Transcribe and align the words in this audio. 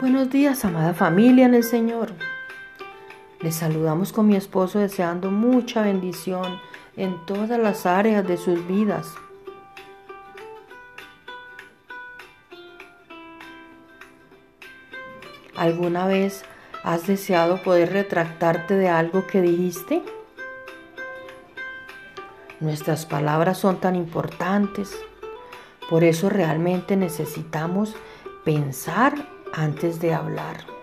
Buenos 0.00 0.30
días, 0.30 0.64
amada 0.64 0.94
familia 0.94 1.44
en 1.44 1.52
el 1.52 1.62
Señor. 1.62 2.14
Les 3.42 3.56
saludamos 3.56 4.10
con 4.10 4.26
mi 4.26 4.34
esposo 4.34 4.78
deseando 4.78 5.30
mucha 5.30 5.82
bendición 5.82 6.58
en 6.96 7.26
todas 7.26 7.60
las 7.60 7.84
áreas 7.84 8.26
de 8.26 8.38
sus 8.38 8.66
vidas. 8.66 9.06
¿Alguna 15.54 16.06
vez 16.06 16.46
has 16.82 17.06
deseado 17.06 17.62
poder 17.62 17.92
retractarte 17.92 18.72
de 18.76 18.88
algo 18.88 19.26
que 19.26 19.42
dijiste? 19.42 20.02
Nuestras 22.60 23.04
palabras 23.04 23.58
son 23.58 23.78
tan 23.78 23.94
importantes, 23.94 24.96
por 25.90 26.02
eso 26.02 26.30
realmente 26.30 26.96
necesitamos 26.96 27.94
pensar 28.42 29.35
antes 29.52 30.00
de 30.00 30.14
hablar. 30.14 30.75